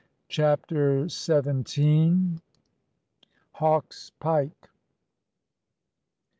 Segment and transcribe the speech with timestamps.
[0.29, 2.41] CHAPTER SEVENTEEN.
[3.51, 4.69] HAWK'S PIKE.